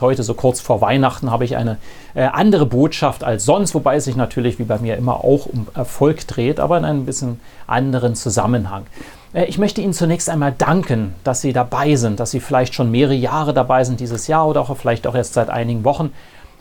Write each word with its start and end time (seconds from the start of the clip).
Heute, 0.00 0.24
so 0.24 0.34
kurz 0.34 0.60
vor 0.60 0.80
Weihnachten, 0.80 1.30
habe 1.30 1.44
ich 1.44 1.56
eine 1.56 1.78
äh, 2.14 2.24
andere 2.24 2.66
Botschaft 2.66 3.22
als 3.22 3.44
sonst, 3.44 3.74
wobei 3.74 3.96
es 3.96 4.04
sich 4.04 4.16
natürlich 4.16 4.58
wie 4.58 4.64
bei 4.64 4.78
mir 4.78 4.96
immer 4.96 5.24
auch 5.24 5.46
um 5.46 5.68
Erfolg 5.74 6.26
dreht, 6.26 6.58
aber 6.58 6.76
in 6.78 6.84
einem 6.84 7.06
bisschen 7.06 7.40
anderen 7.68 8.16
Zusammenhang. 8.16 8.86
Äh, 9.34 9.44
ich 9.44 9.56
möchte 9.58 9.80
Ihnen 9.80 9.92
zunächst 9.92 10.28
einmal 10.28 10.52
danken, 10.56 11.14
dass 11.22 11.42
Sie 11.42 11.52
dabei 11.52 11.94
sind, 11.94 12.18
dass 12.18 12.32
Sie 12.32 12.40
vielleicht 12.40 12.74
schon 12.74 12.90
mehrere 12.90 13.14
Jahre 13.14 13.54
dabei 13.54 13.84
sind 13.84 14.00
dieses 14.00 14.26
Jahr 14.26 14.48
oder 14.48 14.62
auch 14.62 14.76
vielleicht 14.76 15.06
auch 15.06 15.14
erst 15.14 15.34
seit 15.34 15.48
einigen 15.48 15.84
Wochen 15.84 16.10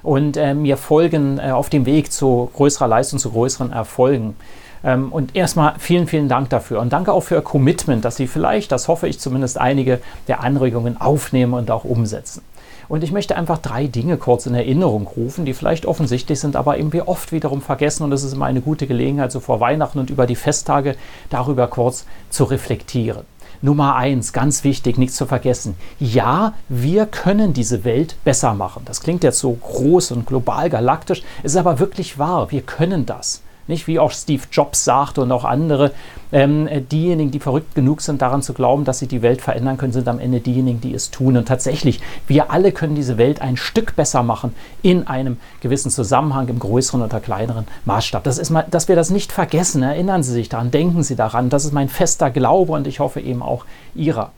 und 0.04 0.38
äh, 0.38 0.54
mir 0.54 0.78
folgen 0.78 1.40
äh, 1.40 1.52
auf 1.52 1.70
dem 1.70 1.88
Weg 1.88 2.12
zu 2.12 2.52
größerer 2.56 2.88
Leistung, 2.88 3.18
zu 3.18 3.32
größeren 3.32 3.72
Erfolgen. 3.72 4.36
Ähm, 4.84 5.12
und 5.12 5.36
erstmal 5.36 5.74
vielen, 5.80 6.08
vielen 6.08 6.30
Dank 6.30 6.50
dafür. 6.50 6.82
Und 6.82 6.94
danke 6.94 7.12
auch 7.14 7.22
für 7.22 7.36
Ihr 7.36 7.42
Commitment, 7.42 8.06
dass 8.06 8.18
Sie 8.18 8.28
vielleicht, 8.28 8.72
das 8.72 8.88
hoffe 8.88 9.08
ich 9.08 9.20
zumindest, 9.20 9.58
einige 9.58 10.02
der 10.28 10.42
Anregungen 10.42 11.02
aufnehmen 11.02 11.54
und 11.54 11.72
auch 11.72 11.84
umsetzen. 11.84 12.44
Und 12.90 13.04
ich 13.04 13.12
möchte 13.12 13.36
einfach 13.36 13.58
drei 13.58 13.88
Dinge 13.88 14.18
kurz 14.18 14.46
in 14.46 14.56
Erinnerung 14.56 15.08
rufen, 15.08 15.46
die 15.46 15.54
vielleicht 15.54 15.86
offensichtlich 15.86 16.40
sind, 16.40 16.56
aber 16.56 16.78
eben 16.78 16.94
wir 16.94 17.08
oft 17.08 17.32
wiederum 17.32 17.62
vergessen. 17.62 18.04
Und 18.04 18.12
es 18.12 18.24
ist 18.24 18.34
immer 18.34 18.46
eine 18.46 18.62
gute 18.62 18.88
Gelegenheit, 18.88 19.32
so 19.32 19.40
vor 19.40 19.60
Weihnachten 19.60 20.00
und 20.00 20.10
über 20.10 20.26
die 20.26 20.36
Festtage 20.36 20.96
darüber 21.30 21.68
kurz 21.68 22.06
zu 22.30 22.46
reflektieren. 22.46 23.26
Nummer 23.62 23.96
eins, 23.96 24.34
ganz 24.34 24.66
wichtig, 24.66 24.98
nichts 24.98 25.16
zu 25.16 25.26
vergessen. 25.26 25.76
Ja, 26.00 26.54
wir 26.68 27.06
können 27.06 27.54
diese 27.54 27.86
Welt 27.86 28.18
besser 28.26 28.54
machen. 28.54 28.84
Das 28.86 29.00
klingt 29.00 29.24
jetzt 29.24 29.40
so 29.40 29.54
groß 29.54 30.12
und 30.12 30.26
global 30.26 30.70
galaktisch, 30.70 31.24
ist 31.44 31.56
aber 31.56 31.80
wirklich 31.80 32.18
wahr. 32.20 32.52
Wir 32.52 32.62
können 32.62 33.06
das. 33.06 33.43
Nicht 33.68 33.88
wie 33.88 34.00
auch 34.00 34.12
Steve 34.12 34.44
Jobs 34.52 34.84
sagte 34.84 35.22
und 35.22 35.32
auch 35.32 35.46
andere, 35.46 35.92
ähm, 36.34 36.68
diejenigen, 36.90 37.32
die 37.32 37.40
verrückt 37.40 37.76
genug 37.76 38.02
sind, 38.02 38.22
daran 38.22 38.42
zu 38.42 38.54
glauben, 38.54 38.86
dass 38.86 39.00
sie 39.00 39.08
die 39.08 39.22
Welt 39.22 39.42
verändern 39.42 39.78
können, 39.78 39.94
sind 39.94 40.08
am 40.08 40.20
Ende 40.20 40.40
diejenigen, 40.40 40.82
die 40.82 40.94
es 40.94 41.12
tun. 41.12 41.38
Und 41.38 41.48
tatsächlich, 41.48 42.02
wir 42.28 42.52
alle 42.52 42.72
können 42.72 42.96
diese 42.96 43.18
Welt 43.18 43.42
ein 43.42 43.56
Stück 43.56 43.96
besser 43.96 44.24
machen 44.24 44.54
in 44.82 45.08
einem 45.08 45.38
gewissen 45.62 45.92
Zusammenhang, 45.92 46.48
im 46.50 46.60
größeren 46.60 47.02
oder 47.04 47.20
kleineren 47.20 47.66
Maßstab. 47.86 48.24
Das 48.24 48.38
ist 48.38 48.50
mal, 48.50 48.66
dass 48.70 48.88
wir 48.88 48.96
das 48.96 49.12
nicht 49.12 49.32
vergessen. 49.32 49.84
Erinnern 49.84 50.24
Sie 50.24 50.34
sich 50.34 50.50
daran, 50.50 50.72
denken 50.72 51.04
Sie 51.04 51.16
daran. 51.16 51.50
Das 51.50 51.66
ist 51.66 51.72
mein 51.72 51.88
fester 51.88 52.32
Glaube 52.32 52.74
und 52.74 52.88
ich 52.88 53.00
hoffe 53.00 53.22
eben 53.22 53.44
auch 53.44 53.66
Ihrer. 53.96 54.32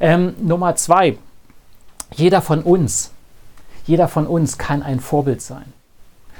Ähm, 0.00 0.34
Nummer 0.42 0.74
zwei, 0.74 1.16
jeder 2.14 2.40
von 2.40 2.62
uns, 2.62 3.10
jeder 3.86 4.08
von 4.08 4.26
uns 4.26 4.58
kann 4.58 4.82
ein 4.82 5.00
Vorbild 5.00 5.42
sein 5.42 5.72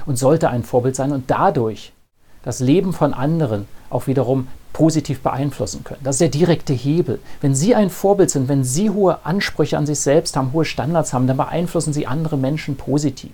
und 0.05 0.17
sollte 0.17 0.49
ein 0.49 0.63
Vorbild 0.63 0.95
sein 0.95 1.11
und 1.11 1.29
dadurch 1.29 1.93
das 2.47 2.61
Leben 2.61 2.93
von 2.93 3.13
anderen 3.13 3.67
auch 3.89 4.07
wiederum 4.07 4.47
positiv 4.71 5.19
beeinflussen 5.19 5.83
können. 5.83 5.99
Das 6.05 6.15
ist 6.15 6.21
der 6.21 6.29
direkte 6.29 6.71
Hebel. 6.71 7.19
Wenn 7.41 7.53
Sie 7.53 7.75
ein 7.75 7.89
Vorbild 7.89 8.29
sind, 8.31 8.47
wenn 8.47 8.63
Sie 8.63 8.89
hohe 8.89 9.25
Ansprüche 9.25 9.77
an 9.77 9.85
sich 9.85 9.99
selbst 9.99 10.37
haben, 10.37 10.53
hohe 10.53 10.63
Standards 10.63 11.11
haben, 11.11 11.27
dann 11.27 11.35
beeinflussen 11.35 11.91
Sie 11.91 12.07
andere 12.07 12.37
Menschen 12.37 12.77
positiv. 12.77 13.31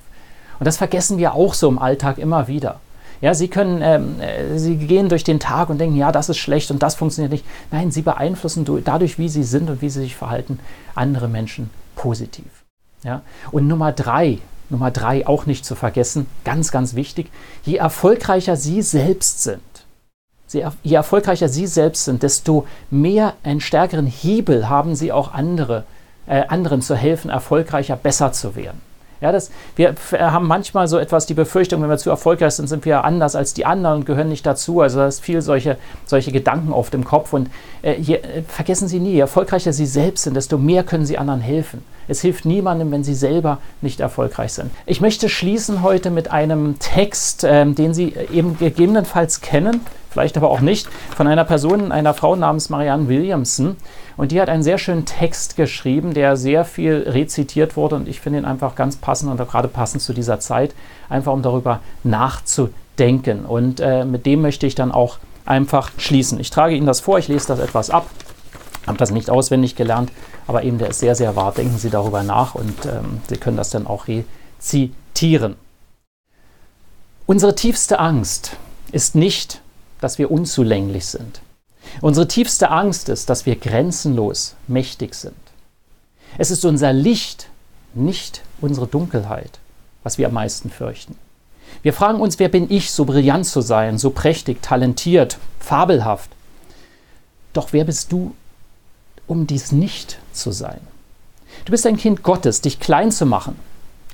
Und 0.58 0.66
das 0.66 0.78
vergessen 0.78 1.20
wir 1.20 1.36
auch 1.36 1.54
so 1.54 1.70
im 1.70 1.78
Alltag 1.78 2.18
immer 2.18 2.48
wieder. 2.48 2.80
Ja, 3.22 3.36
Sie 3.36 3.50
können, 3.50 3.84
ähm, 3.84 4.20
äh, 4.20 4.58
Sie 4.58 4.78
gehen 4.78 5.10
durch 5.10 5.24
den 5.24 5.40
Tag 5.40 5.70
und 5.70 5.78
denken, 5.78 5.96
ja, 5.96 6.12
das 6.12 6.30
ist 6.30 6.38
schlecht 6.38 6.72
und 6.72 6.82
das 6.82 6.96
funktioniert 6.96 7.32
nicht. 7.32 7.46
Nein, 7.70 7.92
Sie 7.92 8.02
beeinflussen 8.02 8.66
dadurch, 8.84 9.20
wie 9.20 9.30
Sie 9.30 9.44
sind 9.44 9.70
und 9.70 9.84
wie 9.84 9.90
Sie 9.90 10.00
sich 10.00 10.16
verhalten, 10.16 10.58
andere 10.96 11.28
Menschen 11.28 11.70
positiv. 11.96 12.46
Ja? 13.04 13.22
Und 13.52 13.68
Nummer 13.68 13.92
drei, 13.92 14.40
Nummer 14.74 14.92
drei 14.92 15.26
auch 15.26 15.46
nicht 15.46 15.66
zu 15.66 15.76
vergessen, 15.76 16.26
ganz, 16.44 16.72
ganz 16.72 16.96
wichtig, 16.96 17.32
je 17.64 17.78
erfolgreicher 17.78 18.58
Sie 18.58 18.82
selbst 18.82 19.44
sind, 19.44 19.62
je 20.52 20.96
erfolgreicher 20.96 21.48
Sie 21.48 21.68
selbst 21.68 22.06
sind, 22.06 22.24
desto 22.24 22.68
mehr 22.90 23.36
einen 23.44 23.62
stärkeren 23.62 24.08
Hebel 24.08 24.68
haben 24.68 24.96
Sie 24.96 25.12
auch 25.12 25.34
andere, 25.34 25.86
äh, 26.28 26.46
anderen 26.48 26.82
zu 26.82 26.96
helfen, 26.96 27.30
erfolgreicher, 27.30 27.96
besser 27.96 28.34
zu 28.34 28.56
werden. 28.56 28.82
Ja, 29.24 29.32
das, 29.32 29.52
wir 29.78 29.96
haben 30.12 30.48
manchmal 30.48 30.90
so 30.90 30.98
etwas 30.98 31.26
die 31.26 31.34
Befürchtung, 31.34 31.82
wenn 31.82 31.90
wir 31.90 31.98
zu 31.98 32.10
erfolgreich 32.10 32.56
sind, 32.56 32.68
sind 32.68 32.84
wir 32.84 33.06
anders 33.06 33.38
als 33.38 33.54
die 33.54 33.66
anderen 33.66 34.00
und 34.00 34.06
gehören 34.06 34.28
nicht 34.28 34.46
dazu. 34.46 34.82
Also 34.82 35.00
da 35.00 35.08
ist 35.08 35.22
viel 35.22 35.42
solche, 35.42 35.78
solche 36.06 36.34
Gedanken 36.34 36.74
auf 36.74 36.90
dem 36.90 37.06
Kopf. 37.06 37.32
Und 37.32 37.50
äh, 37.84 37.94
je, 37.94 38.16
äh, 38.16 38.44
vergessen 38.46 38.90
Sie 38.90 39.00
nie, 39.00 39.14
je 39.14 39.22
erfolgreicher 39.22 39.72
Sie 39.72 39.86
selbst 39.86 40.26
sind, 40.26 40.36
desto 40.36 40.58
mehr 40.58 40.84
können 40.84 41.06
Sie 41.06 41.18
anderen 41.18 41.40
helfen. 41.40 41.86
Es 42.10 42.20
hilft 42.20 42.44
niemandem, 42.44 42.92
wenn 42.92 43.06
Sie 43.06 43.16
selber 43.16 43.60
nicht 43.82 44.02
erfolgreich 44.02 44.52
sind. 44.52 44.72
Ich 44.86 45.00
möchte 45.00 45.30
schließen 45.30 45.84
heute 45.84 46.10
mit 46.10 46.30
einem 46.30 46.78
Text, 46.80 47.46
äh, 47.46 47.66
den 47.66 47.94
Sie 47.94 48.14
eben 48.34 48.58
gegebenenfalls 48.58 49.40
kennen, 49.40 49.80
vielleicht 50.14 50.38
aber 50.38 50.50
auch 50.50 50.62
nicht, 50.62 50.88
von 51.16 51.28
einer 51.28 51.44
Person, 51.44 51.92
einer 51.92 52.14
Frau 52.14 52.36
namens 52.36 52.70
Marianne 52.70 53.10
Williamson. 53.10 53.76
Und 54.16 54.32
die 54.32 54.40
hat 54.40 54.48
einen 54.48 54.64
sehr 54.64 54.78
schönen 54.78 55.06
Text 55.06 55.58
geschrieben, 55.58 56.14
der 56.14 56.38
sehr 56.38 56.66
viel 56.66 57.06
rezitiert 57.08 57.76
wurde 57.76 57.96
und 57.96 58.08
ich 58.08 58.22
finde 58.22 58.40
ihn 58.40 58.46
einfach 58.46 58.76
ganz 58.76 58.96
passend 58.96 59.32
und 59.32 59.42
auch 59.42 59.50
gerade 59.50 59.68
passend 59.68 60.02
zu 60.04 60.14
dieser 60.14 60.40
Zeit, 60.40 60.76
einfach 61.10 61.34
um 61.34 61.42
darüber 61.42 61.80
nachzudenken. 62.04 63.46
Und 63.46 63.80
äh, 63.80 64.06
mit 64.06 64.26
dem 64.28 64.42
möchte 64.42 64.68
ich 64.68 64.76
dann 64.76 64.92
auch 64.92 65.18
einfach 65.46 65.92
schließen. 65.98 66.40
Ich 66.40 66.52
trage 66.52 66.76
Ihnen 66.76 66.86
das 66.86 67.00
vor, 67.00 67.18
ich 67.18 67.28
lese 67.28 67.48
das 67.48 67.60
etwas 67.60 67.90
ab, 67.90 68.08
habe 68.86 68.98
das 69.00 69.10
nicht 69.12 69.32
auswendig 69.32 69.76
gelernt, 69.76 70.12
aber 70.46 70.64
eben 70.64 70.78
der 70.78 70.90
ist 70.90 71.00
sehr, 71.00 71.16
sehr 71.16 71.36
wahr. 71.36 71.52
Denken 71.52 71.78
Sie 71.80 71.90
darüber 71.90 72.22
nach 72.22 72.54
und 72.54 72.86
ähm, 72.86 73.22
Sie 73.28 73.38
können 73.38 73.58
das 73.58 73.72
dann 73.72 73.88
auch 73.88 74.06
rezitieren. 74.08 75.56
Unsere 77.26 77.56
tiefste 77.56 78.00
Angst 78.00 78.58
ist 78.92 79.16
nicht, 79.16 79.63
dass 80.04 80.18
wir 80.18 80.32
unzulänglich 80.32 81.06
sind. 81.06 81.42
Unsere 82.02 82.28
tiefste 82.28 82.70
Angst 82.70 83.08
ist, 83.08 83.30
dass 83.30 83.46
wir 83.46 83.56
grenzenlos 83.56 84.56
mächtig 84.68 85.16
sind. 85.16 85.34
Es 86.38 86.52
ist 86.52 86.66
unser 86.66 86.92
Licht, 86.92 87.48
nicht 87.94 88.42
unsere 88.60 88.88
Dunkelheit, 88.88 89.60
was 90.04 90.18
wir 90.18 90.28
am 90.28 90.34
meisten 90.34 90.70
fürchten. 90.70 91.16
Wir 91.84 91.94
fragen 91.94 92.20
uns, 92.20 92.38
wer 92.40 92.50
bin 92.50 92.70
ich, 92.70 92.92
so 92.92 93.06
brillant 93.06 93.46
zu 93.46 93.62
sein, 93.62 93.98
so 93.98 94.10
prächtig, 94.10 94.62
talentiert, 94.62 95.38
fabelhaft. 95.60 96.30
Doch 97.54 97.72
wer 97.72 97.86
bist 97.86 98.12
du, 98.12 98.36
um 99.28 99.48
dies 99.48 99.72
nicht 99.72 100.20
zu 100.34 100.52
sein? 100.52 100.82
Du 101.66 101.72
bist 101.72 101.86
ein 101.86 101.98
Kind 101.98 102.24
Gottes, 102.24 102.62
dich 102.62 102.80
klein 102.80 103.12
zu 103.12 103.26
machen, 103.26 103.58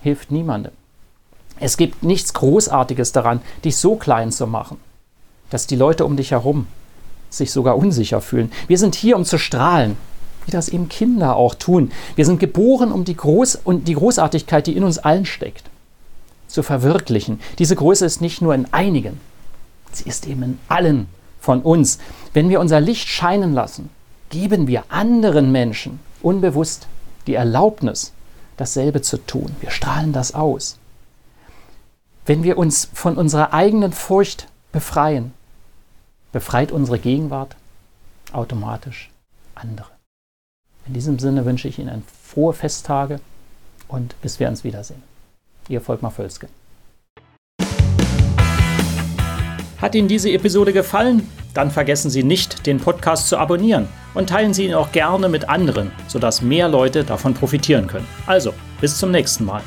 hilft 0.01 0.29
niemandem. 0.29 0.73
Es 1.59 1.77
gibt 1.77 2.03
nichts 2.03 2.33
Großartiges 2.33 3.11
daran, 3.11 3.41
dich 3.65 3.77
so 3.77 3.95
klein 3.95 4.31
zu 4.31 4.45
machen, 4.45 4.79
dass 5.49 5.67
die 5.67 5.75
Leute 5.75 6.05
um 6.05 6.17
dich 6.17 6.31
herum 6.31 6.67
sich 7.29 7.51
sogar 7.51 7.77
unsicher 7.77 8.21
fühlen. 8.21 8.51
Wir 8.67 8.77
sind 8.77 8.95
hier, 8.95 9.15
um 9.15 9.25
zu 9.25 9.37
strahlen, 9.37 9.97
wie 10.45 10.51
das 10.51 10.69
eben 10.69 10.89
Kinder 10.89 11.35
auch 11.35 11.53
tun. 11.53 11.91
Wir 12.15 12.25
sind 12.25 12.39
geboren, 12.39 12.91
um 12.91 13.05
die, 13.05 13.15
Groß 13.15 13.55
und 13.63 13.87
die 13.87 13.93
Großartigkeit, 13.93 14.65
die 14.65 14.75
in 14.75 14.83
uns 14.83 14.97
allen 14.97 15.25
steckt, 15.25 15.69
zu 16.47 16.63
verwirklichen. 16.63 17.39
Diese 17.59 17.75
Größe 17.75 18.05
ist 18.05 18.21
nicht 18.21 18.41
nur 18.41 18.55
in 18.55 18.65
einigen, 18.73 19.19
sie 19.91 20.09
ist 20.09 20.27
eben 20.27 20.43
in 20.43 20.59
allen 20.67 21.07
von 21.39 21.61
uns. 21.61 21.99
Wenn 22.33 22.49
wir 22.49 22.59
unser 22.59 22.81
Licht 22.81 23.07
scheinen 23.07 23.53
lassen, 23.53 23.89
geben 24.29 24.67
wir 24.67 24.83
anderen 24.89 25.51
Menschen 25.51 25.99
unbewusst 26.21 26.87
die 27.27 27.35
Erlaubnis, 27.35 28.11
dasselbe 28.57 29.01
zu 29.01 29.17
tun. 29.17 29.55
Wir 29.61 29.71
strahlen 29.71 30.13
das 30.13 30.33
aus. 30.33 30.77
Wenn 32.25 32.43
wir 32.43 32.57
uns 32.57 32.89
von 32.93 33.17
unserer 33.17 33.53
eigenen 33.53 33.93
Furcht 33.93 34.47
befreien, 34.71 35.33
befreit 36.31 36.71
unsere 36.71 36.99
Gegenwart 36.99 37.55
automatisch 38.31 39.09
andere. 39.55 39.87
In 40.87 40.93
diesem 40.93 41.19
Sinne 41.19 41.45
wünsche 41.45 41.67
ich 41.67 41.79
Ihnen 41.79 42.03
frohe 42.23 42.53
Festtage 42.53 43.19
und 43.87 44.19
bis 44.21 44.39
wir 44.39 44.47
uns 44.47 44.63
wiedersehen. 44.63 45.03
Ihr 45.67 45.81
Volkmar 45.81 46.11
Völzke. 46.11 46.47
Hat 49.81 49.95
Ihnen 49.95 50.07
diese 50.07 50.29
Episode 50.31 50.73
gefallen? 50.73 51.29
Dann 51.53 51.71
vergessen 51.71 52.09
Sie 52.09 52.23
nicht, 52.23 52.65
den 52.65 52.79
Podcast 52.79 53.27
zu 53.27 53.37
abonnieren 53.37 53.87
und 54.13 54.29
teilen 54.29 54.53
Sie 54.53 54.65
ihn 54.65 54.73
auch 54.73 54.91
gerne 54.91 55.29
mit 55.29 55.47
anderen, 55.47 55.91
sodass 56.07 56.41
mehr 56.41 56.67
Leute 56.67 57.03
davon 57.03 57.33
profitieren 57.33 57.87
können. 57.87 58.07
Also, 58.27 58.53
bis 58.81 58.97
zum 58.97 59.11
nächsten 59.11 59.45
Mal. 59.45 59.61